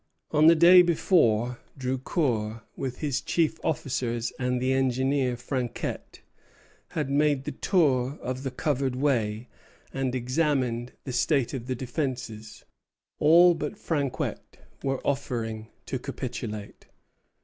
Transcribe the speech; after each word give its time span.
On 0.31 0.47
the 0.47 0.55
day 0.55 0.81
before, 0.81 1.59
Drucour, 1.77 2.63
with 2.75 3.01
his 3.01 3.21
chief 3.21 3.63
officers 3.63 4.33
and 4.39 4.59
the 4.59 4.73
engineer, 4.73 5.37
Franquet, 5.37 6.21
had 6.97 7.11
made 7.11 7.43
the 7.43 7.51
tour 7.51 8.17
of 8.19 8.41
the 8.41 8.49
covered 8.49 8.95
way, 8.95 9.47
and 9.93 10.15
examined 10.15 10.93
the 11.03 11.13
state 11.13 11.53
of 11.53 11.67
the 11.67 11.75
defences. 11.75 12.65
All 13.19 13.53
but 13.53 13.77
Franquet 13.77 14.37
were 14.81 14.97
for 14.97 15.07
offering 15.07 15.67
to 15.85 15.99
capitulate. 15.99 16.87